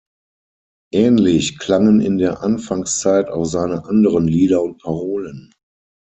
[0.91, 5.53] Ähnlich klangen in der Anfangszeit auch seine anderen Lieder und Parolen.